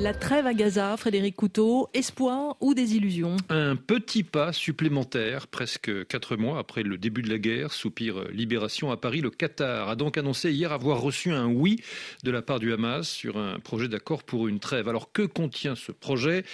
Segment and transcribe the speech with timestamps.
[0.00, 6.36] La trêve à Gaza, Frédéric Couteau, espoir ou désillusion Un petit pas supplémentaire, presque quatre
[6.36, 9.22] mois après le début de la guerre, soupir Libération à Paris.
[9.22, 11.82] Le Qatar a donc annoncé hier avoir reçu un oui
[12.22, 14.88] de la part du Hamas sur un projet d'accord pour une trêve.
[14.88, 16.44] Alors que contient ce projet?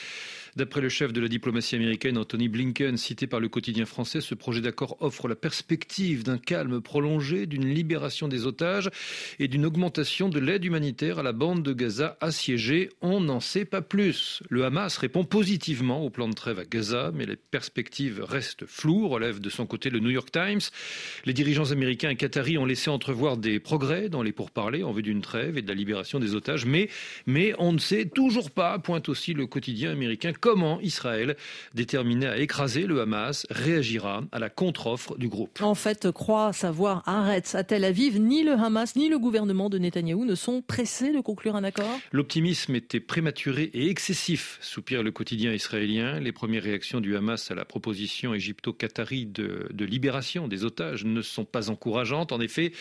[0.57, 4.36] D'après le chef de la diplomatie américaine, Anthony Blinken, cité par le quotidien français, ce
[4.36, 8.89] projet d'accord offre la perspective d'un calme prolongé, d'une libération des otages
[9.40, 12.90] et d'une augmentation de l'aide humanitaire à la bande de Gaza assiégée.
[13.00, 14.45] On n'en sait pas plus.
[14.48, 19.09] Le Hamas répond positivement au plan de trêve à Gaza, mais les perspectives restent floues,
[19.09, 20.61] relève de son côté le New York Times.
[21.25, 25.03] Les dirigeants américains et qataris ont laissé entrevoir des progrès dans les pourparlers en vue
[25.03, 26.90] d'une trêve et de la libération des otages, mais,
[27.26, 31.36] mais on ne sait toujours pas, pointe aussi le quotidien américain, comment Israël,
[31.72, 35.62] déterminé à écraser le Hamas, réagira à la contre-offre du groupe.
[35.62, 39.78] En fait, croit savoir arrête à Tel Aviv, ni le Hamas ni le gouvernement de
[39.78, 45.12] Netanyahou ne sont pressés de conclure un accord L'optimisme était prématuré et excessif, soupire le
[45.12, 46.20] quotidien israélien.
[46.20, 51.23] Les premières réactions du Hamas à la proposition égypto-qatari de, de, libération des otages ne
[51.23, 52.33] sont pas encourageantes.
[52.33, 52.73] En effet,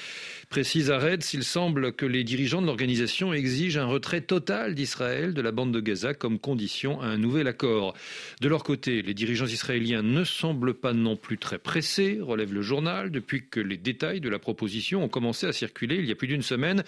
[0.49, 5.41] précise Ared, s'il semble que les dirigeants de l'organisation exigent un retrait total d'Israël de
[5.41, 9.45] la bande de Gaza comme condition à un nouvel accord de leur côté, les dirigeants
[9.45, 14.21] israéliens ne semblent pas non plus très pressés, relève le journal, depuis que les détails
[14.21, 16.83] de la proposition ont commencé à circuler il y a plus d'une semaine.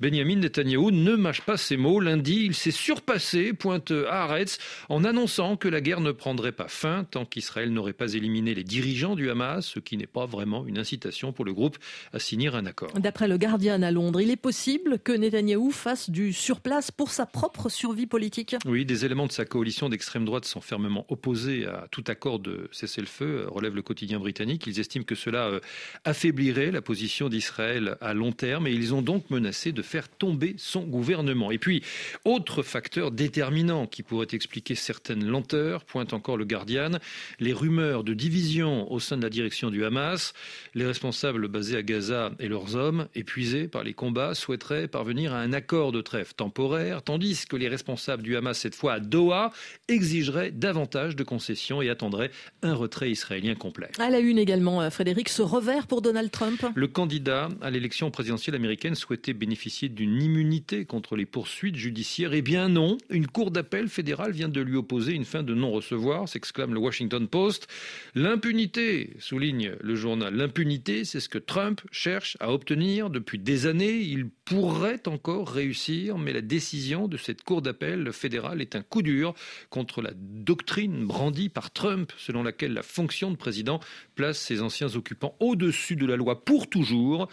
[0.00, 2.00] Benjamin Netanyahu ne mâche pas ses mots.
[2.00, 7.04] Lundi, il s'est surpassé, pointe Haaretz, en annonçant que la guerre ne prendrait pas fin
[7.04, 10.78] tant qu'Israël n'aurait pas éliminé les dirigeants du Hamas, ce qui n'est pas vraiment une
[10.78, 11.78] incitation pour le groupe
[12.12, 12.92] à signer un accord.
[12.98, 17.26] D'après le Guardian à Londres, il est possible que Netanyahou fasse du surplace pour sa
[17.26, 18.56] propre survie politique.
[18.64, 22.38] Oui, des éléments de sa coalition d'extrême l'extrême droite sont fermement opposés à tout accord
[22.38, 24.66] de cessez-le-feu, relève le quotidien britannique.
[24.66, 25.60] Ils estiment que cela euh,
[26.06, 30.54] affaiblirait la position d'Israël à long terme et ils ont donc menacé de faire tomber
[30.56, 31.50] son gouvernement.
[31.50, 31.82] Et puis,
[32.24, 36.92] autre facteur déterminant qui pourrait expliquer certaines lenteurs, pointe encore le Guardian,
[37.38, 40.32] les rumeurs de division au sein de la direction du Hamas.
[40.72, 45.40] Les responsables basés à Gaza et leurs hommes, épuisés par les combats, souhaiteraient parvenir à
[45.40, 49.52] un accord de trêve temporaire, tandis que les responsables du Hamas, cette fois à Doha,
[49.98, 52.30] exigerait davantage de concessions et attendrait
[52.62, 53.88] un retrait israélien complet.
[53.98, 56.64] À la une également, euh, Frédéric, ce revers pour Donald Trump.
[56.72, 62.32] Le candidat à l'élection présidentielle américaine souhaitait bénéficier d'une immunité contre les poursuites judiciaires.
[62.32, 66.28] Eh bien non, une cour d'appel fédérale vient de lui opposer une fin de non-recevoir,
[66.28, 67.66] s'exclame le Washington Post.
[68.14, 73.98] L'impunité, souligne le journal, l'impunité, c'est ce que Trump cherche à obtenir depuis des années.
[73.98, 79.02] Il pourrait encore réussir, mais la décision de cette cour d'appel fédérale est un coup
[79.02, 79.34] dur
[79.68, 83.78] contre la doctrine brandie par Trump, selon laquelle la fonction de président
[84.14, 87.28] place ses anciens occupants au-dessus de la loi pour toujours.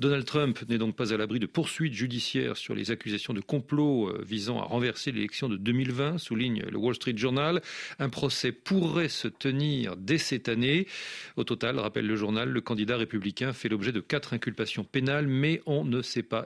[0.00, 4.08] Donald Trump n'est donc pas à l'abri de poursuites judiciaires sur les accusations de complot
[4.08, 7.62] euh, visant à renverser l'élection de 2020, souligne le Wall Street Journal.
[8.00, 10.88] Un procès pourrait se tenir dès cette année.
[11.36, 15.62] Au total, rappelle le journal, le candidat républicain fait l'objet de quatre inculpations pénales, mais
[15.66, 16.44] on ne sait pas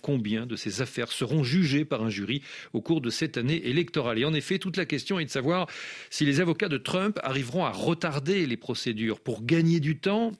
[0.00, 2.42] combien de ces affaires seront jugées par un jury
[2.72, 4.18] au cours de cette année électorale.
[4.18, 5.66] Et en effet, toute la question est de savoir
[6.10, 10.32] si les avocats de Trump arriveront à retarder les procédures pour gagner du temps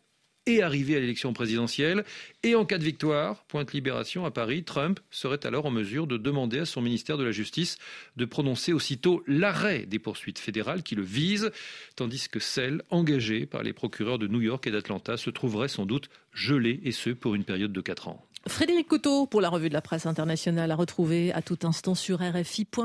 [0.46, 2.04] et arriver à l'élection présidentielle.
[2.42, 6.16] Et en cas de victoire, pointe Libération à Paris, Trump serait alors en mesure de
[6.16, 7.78] demander à son ministère de la Justice
[8.16, 11.50] de prononcer aussitôt l'arrêt des poursuites fédérales qui le visent,
[11.96, 15.86] tandis que celles engagées par les procureurs de New York et d'Atlanta se trouveraient sans
[15.86, 18.26] doute gelées, et ce pour une période de 4 ans.
[18.46, 22.20] Frédéric Couteau pour la revue de la presse internationale à retrouver à tout instant sur
[22.20, 22.76] rfi.fr.